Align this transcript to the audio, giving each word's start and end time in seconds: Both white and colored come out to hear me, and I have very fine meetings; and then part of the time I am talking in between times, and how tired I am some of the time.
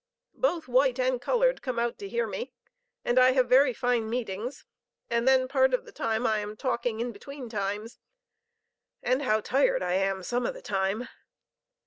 Both 0.39 0.67
white 0.67 0.99
and 0.99 1.21
colored 1.21 1.61
come 1.61 1.77
out 1.77 1.99
to 1.99 2.09
hear 2.09 2.25
me, 2.25 2.51
and 3.05 3.19
I 3.19 3.33
have 3.33 3.47
very 3.47 3.71
fine 3.71 4.09
meetings; 4.09 4.65
and 5.11 5.27
then 5.27 5.47
part 5.47 5.75
of 5.75 5.85
the 5.85 5.91
time 5.91 6.25
I 6.25 6.39
am 6.39 6.57
talking 6.57 6.99
in 6.99 7.11
between 7.11 7.49
times, 7.49 7.99
and 9.03 9.21
how 9.21 9.41
tired 9.41 9.83
I 9.83 9.93
am 9.93 10.23
some 10.23 10.47
of 10.47 10.55
the 10.55 10.61
time. 10.63 11.07